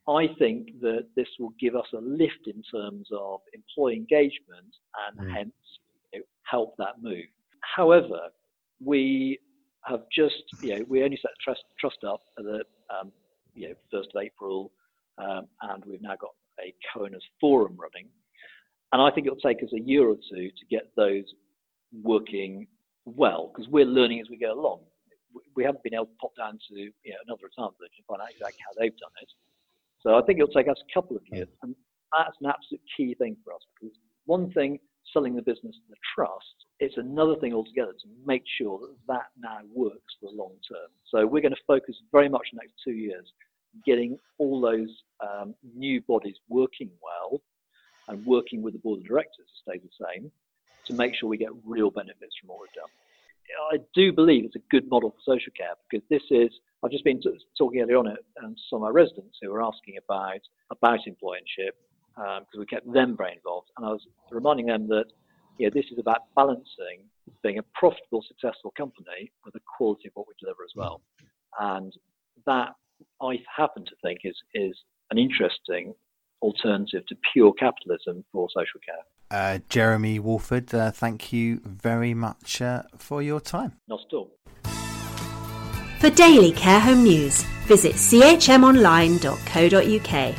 [0.08, 4.74] I think that this will give us a lift in terms of employee engagement
[5.08, 5.34] and mm.
[5.34, 5.52] hence
[6.44, 7.24] help that move.
[7.76, 8.28] However,
[8.82, 9.38] we
[9.84, 13.12] have just, you know, we only set trust, trust up at the, um,
[13.54, 14.72] you know, 1st of April,
[15.18, 16.30] um, and we've now got
[16.60, 18.08] a co-owners forum running.
[18.94, 21.24] And I think it'll take us a year or two to get those
[22.04, 22.68] working
[23.04, 24.82] well, because we're learning as we go along.
[25.56, 28.22] We haven't been able to pop down to you know, another retirement village and find
[28.22, 29.28] out exactly how they've done it.
[30.00, 31.74] So I think it'll take us a couple of years, and
[32.16, 34.78] that's an absolute key thing for us because one thing
[35.12, 39.26] selling the business and the trust, it's another thing altogether to make sure that that
[39.36, 40.86] now works for the long term.
[41.10, 43.26] So we're going to focus very much the next two years
[43.84, 47.42] getting all those um, new bodies working well
[48.08, 50.30] and working with the board of directors to stay the same
[50.86, 52.90] to make sure we get real benefits from what we've done.
[53.72, 56.50] I do believe it's a good model for social care because this is.
[56.82, 59.62] I've just been t- talking earlier on it, and some of my residents who were
[59.62, 60.40] asking about
[60.70, 61.72] about employership
[62.16, 63.70] because um, we kept them very involved.
[63.76, 65.06] And I was reminding them that
[65.58, 67.04] know, this is about balancing
[67.42, 71.00] being a profitable, successful company with the quality of what we deliver as well.
[71.58, 71.92] And
[72.46, 72.74] that
[73.22, 74.76] I happen to think is is
[75.10, 75.94] an interesting
[76.44, 79.00] alternative to pure capitalism for social care.
[79.30, 83.72] Uh, Jeremy Walford, uh, thank you very much uh, for your time.
[83.88, 84.30] Not at all.
[85.98, 90.34] For daily care home news, visit chmonline.co.uk.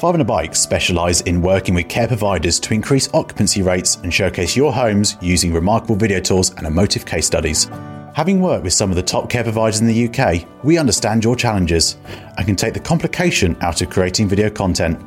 [0.00, 4.54] Five a Bike specialise in working with care providers to increase occupancy rates and showcase
[4.54, 7.70] your homes using remarkable video tours and emotive case studies.
[8.14, 11.34] Having worked with some of the top care providers in the UK, we understand your
[11.34, 11.96] challenges
[12.38, 15.02] and can take the complication out of creating video content.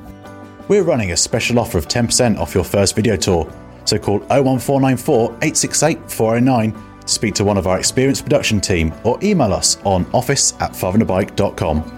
[0.67, 3.49] We're running a special offer of 10% off your first video tour,
[3.85, 9.17] so call 01494 868 409 to speak to one of our experienced production team or
[9.23, 11.96] email us on office at fiveandabike.com.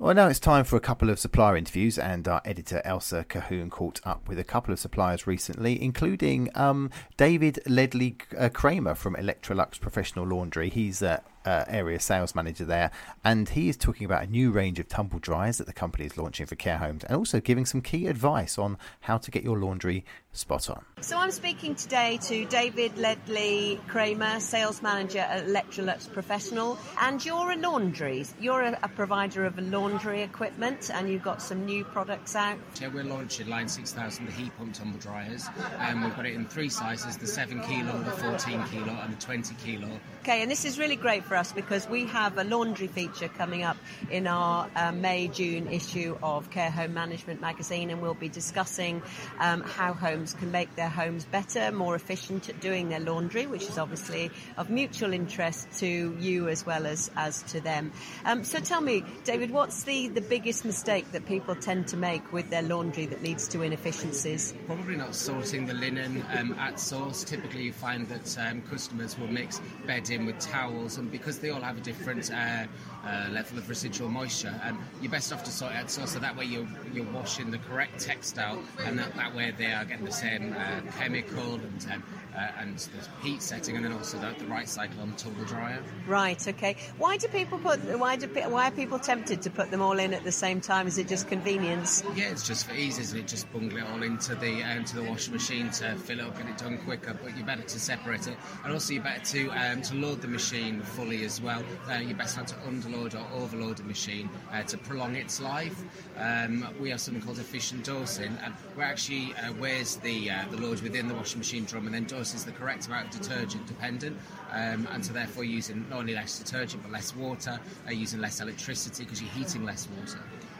[0.00, 3.68] Well, now it's time for a couple of supplier interviews, and our editor Elsa Cahoon
[3.68, 9.14] caught up with a couple of suppliers recently, including um, David Ledley uh, Kramer from
[9.14, 10.70] Electrolux Professional Laundry.
[10.70, 12.90] He's uh, uh, area sales manager there,
[13.24, 16.16] and he is talking about a new range of tumble dryers that the company is
[16.16, 19.58] launching for care homes, and also giving some key advice on how to get your
[19.58, 20.84] laundry spot on.
[21.00, 27.50] So I'm speaking today to David Ledley Kramer, sales manager at Electrolux Professional, and you're
[27.50, 28.24] a laundry.
[28.38, 32.58] You're a, a provider of laundry equipment, and you've got some new products out.
[32.80, 35.46] Yeah, we're launching Line 6000, the heat pump tumble dryers,
[35.78, 39.20] and we've got it in three sizes: the 7 kilo, the 14 kilo, and the
[39.20, 39.88] 20 kilo.
[40.22, 43.62] Okay, and this is really great for us because we have a laundry feature coming
[43.62, 43.76] up
[44.10, 49.00] in our uh, May June issue of Care Home Management magazine, and we'll be discussing
[49.38, 53.62] um, how homes can make their homes better, more efficient at doing their laundry, which
[53.68, 57.92] is obviously of mutual interest to you as well as, as to them.
[58.24, 62.32] Um, so tell me, David, what's the, the biggest mistake that people tend to make
[62.32, 64.52] with their laundry that leads to inefficiencies?
[64.66, 67.22] Probably not sorting the linen um, at source.
[67.22, 71.60] Typically, you find that um, customers will mix bedding with towels, and because they all
[71.60, 72.64] have a different uh,
[73.06, 76.12] uh, level of residual moisture, and you're best off to sort it at source.
[76.12, 79.84] So that way, you're, you're washing the correct textile, and that, that way they are
[79.84, 82.02] getting the same uh, chemical and um,
[82.34, 85.44] uh, and the heat setting, and then also the, the right cycle on the tumble
[85.44, 85.82] dryer.
[86.06, 86.46] Right.
[86.46, 86.76] Okay.
[86.98, 87.80] Why do people put?
[87.98, 88.26] Why do?
[88.26, 90.86] Why are people tempted to put them all in at the same time?
[90.86, 92.02] Is it just convenience?
[92.14, 93.28] Yeah, it's just for ease, isn't it?
[93.28, 96.36] Just bungle it all into the uh, into the washing machine to fill it up,
[96.36, 97.18] get it done quicker.
[97.22, 100.28] But you're better to separate it, and also you're better to um, to load the
[100.28, 101.62] machine fully as well.
[101.90, 105.82] Uh, you're best not to underload or overload the machine uh, to prolong its life.
[106.18, 110.56] Um, we have something called efficient dosing, and where actually uh, weighs the uh, the
[110.58, 114.14] load within the washing machine drum, and then doses the correct amount of detergent dependent,
[114.52, 118.42] um, and so therefore using not only less detergent but less water, uh, using less
[118.42, 120.18] electricity because you're heating less water.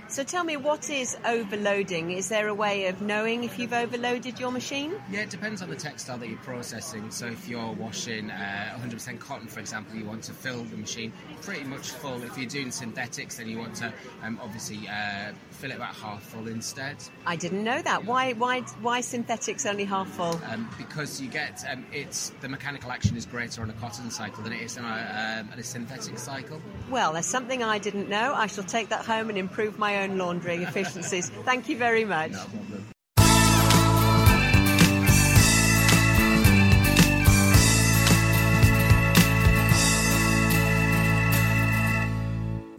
[0.09, 2.13] So tell me, what is overloading?
[2.13, 4.93] Is there a way of knowing if you've overloaded your machine?
[5.09, 7.13] Yeah, it depends on the textile that you're processing.
[7.13, 11.13] So if you're washing uh, 100% cotton, for example, you want to fill the machine
[11.43, 12.21] pretty much full.
[12.25, 13.93] If you're doing synthetics, then you want to
[14.25, 16.97] um, obviously uh, fill it about half full instead.
[17.27, 18.05] I didn't know that.
[18.05, 18.33] Why?
[18.33, 18.61] Why?
[18.81, 20.41] Why synthetics only half full?
[20.51, 24.43] Um, because you get um, it's the mechanical action is greater on a cotton cycle
[24.43, 26.61] than it is on a, um, a synthetic cycle.
[26.91, 28.33] Well, there's something I didn't know.
[28.35, 31.29] I shall take that home and improve my own laundry efficiencies.
[31.45, 32.33] Thank you very much.
[32.33, 32.47] No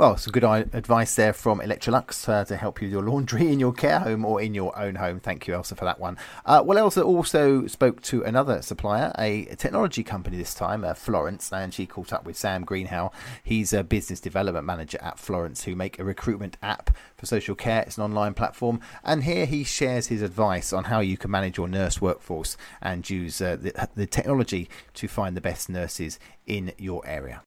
[0.01, 3.59] Well, some good advice there from Electrolux uh, to help you with your laundry in
[3.59, 5.19] your care home or in your own home.
[5.19, 6.17] Thank you, Elsa, for that one.
[6.43, 11.53] Uh, well, Elsa also spoke to another supplier, a technology company this time, uh, Florence,
[11.53, 13.11] and she caught up with Sam Greenhow.
[13.43, 17.83] He's a business development manager at Florence, who make a recruitment app for social care.
[17.83, 21.57] It's an online platform, and here he shares his advice on how you can manage
[21.57, 26.73] your nurse workforce and use uh, the, the technology to find the best nurses in
[26.79, 27.43] your area.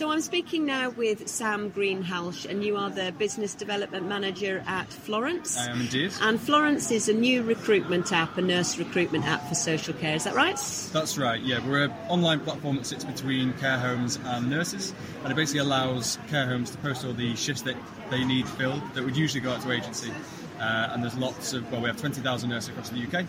[0.00, 4.90] So I'm speaking now with Sam Greenhalgh, and you are the business development manager at
[4.90, 5.58] Florence.
[5.58, 6.10] I am indeed.
[6.22, 10.16] And Florence is a new recruitment app, a nurse recruitment app for social care.
[10.16, 10.56] Is that right?
[10.94, 11.62] That's right, yeah.
[11.68, 16.18] We're an online platform that sits between care homes and nurses, and it basically allows
[16.28, 17.76] care homes to post all the shifts that
[18.08, 20.10] they need filled that would usually go out to agency.
[20.58, 23.26] Uh, and there's lots of, well, we have 20,000 nurses across the UK.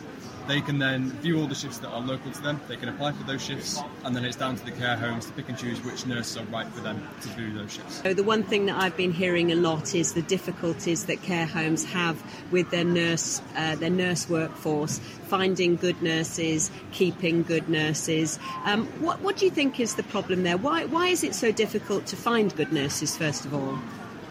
[0.47, 3.13] They can then view all the shifts that are local to them, they can apply
[3.13, 5.83] for those shifts, and then it's down to the care homes to pick and choose
[5.83, 8.01] which nurses are right for them to do those shifts.
[8.01, 11.45] So the one thing that I've been hearing a lot is the difficulties that care
[11.45, 18.39] homes have with their nurse, uh, their nurse workforce, finding good nurses, keeping good nurses.
[18.65, 20.57] Um, what, what do you think is the problem there?
[20.57, 23.79] Why, why is it so difficult to find good nurses, first of all?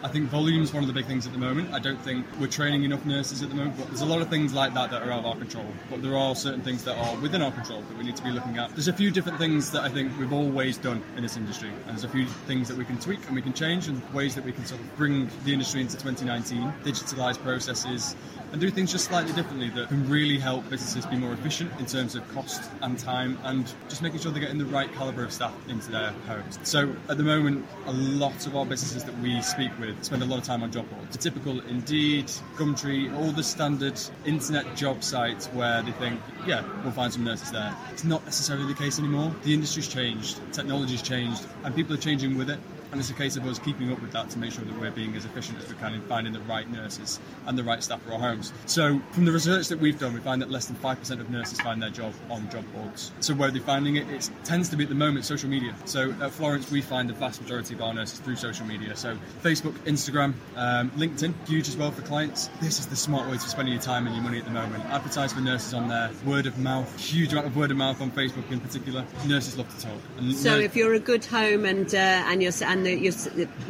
[0.02, 1.74] I think volume is one of the big things at the moment.
[1.74, 3.76] I don't think we're training enough nurses at the moment.
[3.76, 5.66] But there's a lot of things like that that are out of our control.
[5.90, 8.30] But there are certain things that are within our control that we need to be
[8.30, 8.70] looking at.
[8.70, 11.88] There's a few different things that I think we've always done in this industry, and
[11.88, 14.44] there's a few things that we can tweak and we can change, and ways that
[14.44, 18.16] we can sort of bring the industry into 2019, digitalize processes,
[18.52, 21.86] and do things just slightly differently that can really help businesses be more efficient in
[21.86, 25.32] terms of cost and time and just making sure they're getting the right caliber of
[25.32, 26.58] staff into their homes.
[26.62, 30.26] So at the moment, a lot of our businesses that we speak with spend a
[30.26, 31.16] lot of time on job boards.
[31.16, 36.92] The typical Indeed, Gumtree, all the standard internet job sites where they think, yeah, we'll
[36.92, 37.74] find some nurses there.
[37.92, 39.34] It's not necessarily the case anymore.
[39.44, 42.58] The industry's changed, technology's changed, and people are changing with it.
[42.92, 44.90] And it's a case of us keeping up with that to make sure that we're
[44.90, 48.02] being as efficient as we can in finding the right nurses and the right staff
[48.02, 48.52] for our homes.
[48.66, 51.60] So, from the research that we've done, we find that less than 5% of nurses
[51.60, 53.12] find their job on job boards.
[53.20, 54.08] So, where are they finding it?
[54.10, 55.74] It tends to be at the moment social media.
[55.84, 58.96] So, at Florence, we find the vast majority of our nurses through social media.
[58.96, 62.48] So, Facebook, Instagram, um, LinkedIn, huge as well for clients.
[62.60, 64.84] This is the smart way to spending your time and your money at the moment.
[64.86, 68.10] Advertise for nurses on there, word of mouth, huge amount of word of mouth on
[68.10, 69.04] Facebook in particular.
[69.26, 70.00] Nurses love to talk.
[70.18, 73.12] And So nurse- if you're a good home and uh, and you're and the, your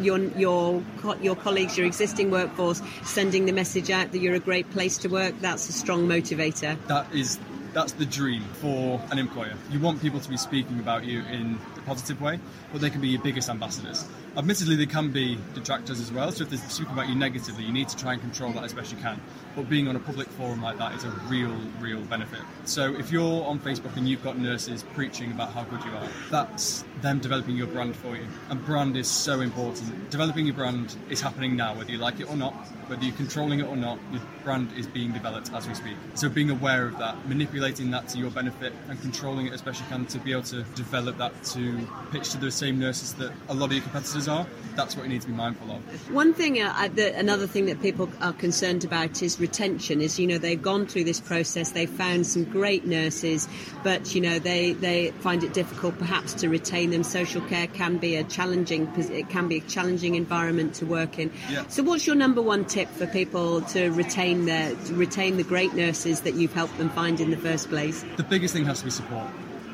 [0.00, 0.82] your your
[1.20, 5.08] your colleagues, your existing workforce, sending the message out that you're a great place to
[5.08, 6.76] work, that's a strong motivator.
[6.86, 7.38] that is
[7.72, 9.54] that's the dream for an employer.
[9.70, 12.38] You want people to be speaking about you in positive way,
[12.72, 14.06] but they can be your biggest ambassadors.
[14.36, 16.30] Admittedly, they can be detractors as well.
[16.30, 18.72] So if they're speaking about you negatively, you need to try and control that as
[18.72, 19.20] best you can.
[19.56, 22.40] But being on a public forum like that is a real, real benefit.
[22.64, 26.08] So if you're on Facebook and you've got nurses preaching about how good you are,
[26.30, 28.26] that's them developing your brand for you.
[28.50, 30.10] And brand is so important.
[30.10, 32.54] Developing your brand is happening now, whether you like it or not,
[32.86, 35.96] whether you're controlling it or not, your brand is being developed as we speak.
[36.14, 39.80] So being aware of that, manipulating that to your benefit and controlling it as best
[39.80, 41.60] you can to be able to develop that to
[42.10, 44.46] pitch to the same nurses that a lot of your competitors are,
[44.76, 45.78] that's what you need to be mindful of.
[46.12, 50.00] One thing, uh, that, another thing that people are concerned about is retention.
[50.00, 53.48] Is you know they've gone through this process, they've found some great nurses,
[53.82, 57.02] but you know they they find it difficult perhaps to retain them.
[57.02, 61.30] Social care can be a challenging it can be a challenging environment to work in.
[61.50, 61.66] Yeah.
[61.68, 65.74] So what's your number one tip for people to retain their to retain the great
[65.74, 68.04] nurses that you've helped them find in the first place?
[68.16, 69.28] The biggest thing has to be support.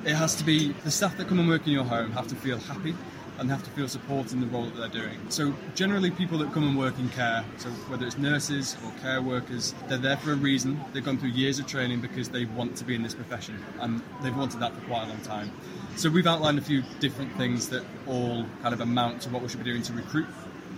[0.07, 2.37] It has to be the staff that come and work in your home have to
[2.37, 2.95] feel happy
[3.41, 5.19] and have to feel support in the role that they're doing.
[5.31, 9.21] So generally people that come and work in care, so whether it's nurses or care
[9.21, 10.81] workers, they're there for a reason.
[10.93, 14.01] They've gone through years of training because they want to be in this profession and
[14.23, 15.51] they've wanted that for quite a long time.
[15.97, 19.49] So we've outlined a few different things that all kind of amount to what we
[19.49, 20.29] should be doing to recruit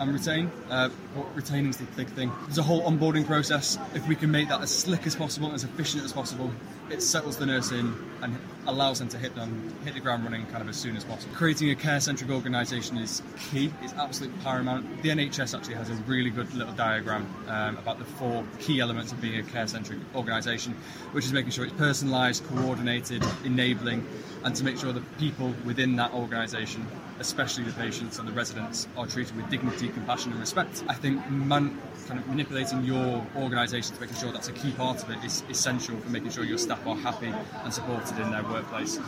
[0.00, 0.50] and retain.
[0.70, 0.88] Uh,
[1.34, 2.32] retaining is the big thing.
[2.46, 3.78] There's a whole onboarding process.
[3.94, 6.50] If we can make that as slick as possible, as efficient as possible,
[6.90, 8.36] it settles the nurse in and
[8.66, 11.34] allows them to hit them hit the ground running kind of as soon as possible.
[11.34, 13.72] Creating a care-centric organisation is key.
[13.82, 15.02] It's absolutely paramount.
[15.02, 19.12] The NHS actually has a really good little diagram um, about the four key elements
[19.12, 20.74] of being a care-centric organisation,
[21.12, 24.06] which is making sure it's personalised, coordinated, enabling,
[24.44, 26.86] and to make sure the people within that organisation
[27.20, 30.84] especially the patients and the residents, are treated with dignity, compassion, and respect.
[30.88, 35.02] I think man, kind of manipulating your organisation to making sure that's a key part
[35.02, 37.32] of it is essential for making sure your staff are happy
[37.64, 38.98] and supported in their workplace.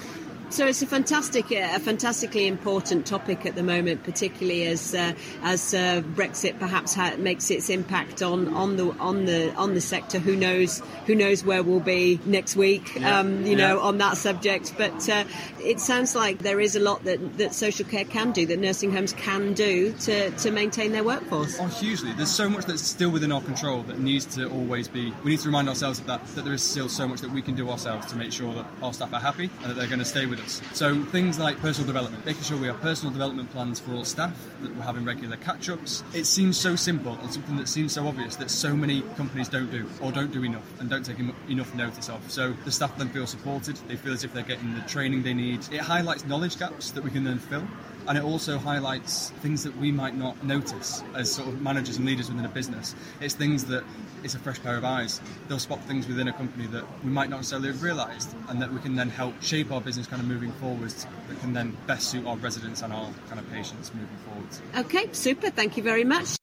[0.50, 5.12] So it's a fantastic, uh, a fantastically important topic at the moment, particularly as uh,
[5.44, 9.80] as uh, Brexit perhaps ha- makes its impact on, on the on the on the
[9.80, 10.18] sector.
[10.18, 10.82] Who knows?
[11.06, 12.96] Who knows where we'll be next week?
[12.96, 13.20] Yeah.
[13.20, 13.68] Um, you Yeah.
[13.68, 14.74] know, on that subject.
[14.76, 15.22] But uh,
[15.60, 18.90] it sounds like there is a lot that, that social care can do, that nursing
[18.90, 21.58] homes can do to, to maintain their workforce.
[21.60, 22.10] Oh, hugely.
[22.14, 25.12] There's so much that's still within our control that needs to always be.
[25.24, 27.42] We need to remind ourselves of that, that there is still so much that we
[27.42, 30.00] can do ourselves to make sure that our staff are happy and that they're going
[30.00, 30.60] to stay with us.
[30.72, 34.36] So things like personal development, making sure we have personal development plans for all staff,
[34.62, 36.02] that we're having regular catch-ups.
[36.14, 39.70] It seems so simple and something that seems so obvious that so many companies don't
[39.70, 41.18] do or don't do enough and don't take
[41.48, 42.30] enough notice of.
[42.30, 43.76] So the staff then feel supported.
[43.88, 45.60] They feel as if they're getting the training they need.
[45.70, 47.66] It highlights knowledge gaps that we can then fill
[48.08, 52.06] and it also highlights things that we might not notice as sort of managers and
[52.06, 52.94] leaders within a business.
[53.20, 53.84] It's things that
[54.22, 55.20] it's a fresh pair of eyes.
[55.48, 58.72] They'll spot things within a company that we might not necessarily have realised, and that
[58.72, 61.06] we can then help shape our business kind of moving forwards.
[61.28, 64.62] That can then best suit our residents and our kind of patients moving forwards.
[64.76, 65.50] Okay, super.
[65.50, 66.36] Thank you very much.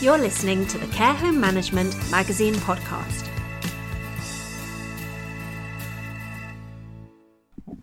[0.00, 3.33] You're listening to the Care Home Management Magazine podcast.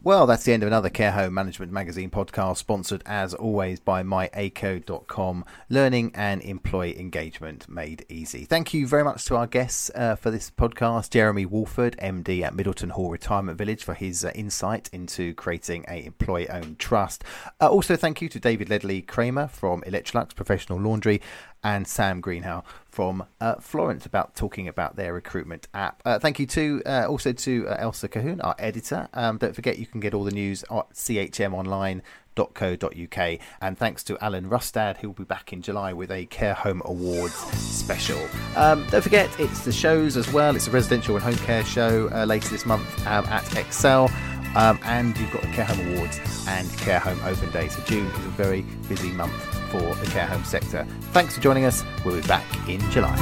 [0.04, 4.02] Well, that's the end of another Care Home Management Magazine podcast, sponsored as always by
[4.02, 5.46] myaco.com.
[5.70, 8.46] Learning and employee engagement made easy.
[8.46, 12.56] Thank you very much to our guests uh, for this podcast Jeremy Walford, MD at
[12.56, 17.24] Middleton Hall Retirement Village, for his uh, insight into creating a employee owned trust.
[17.62, 21.22] Uh, also, thank you to David Ledley Kramer from Electrolux Professional Laundry
[21.64, 26.02] and Sam Greenhow from uh, Florence about talking about their recruitment app.
[26.06, 29.08] Uh, thank you to uh, also to uh, Elsa Cahoon, our editor.
[29.14, 33.40] Um, don't forget you can get all the news at chmonline.co.uk.
[33.62, 36.82] And thanks to Alan Rustad, who will be back in July with a Care Home
[36.86, 38.20] Awards special.
[38.56, 40.56] Um, don't forget, it's the shows as well.
[40.56, 44.10] It's a residential and home care show uh, later this month um, at Excel.
[44.56, 47.70] Um, and you've got the Care Home Awards and Care Home Open Day.
[47.70, 49.34] So June is a very busy month
[49.72, 50.86] for the care home sector.
[51.14, 51.84] Thanks for joining us.
[52.04, 53.18] We'll be back in July.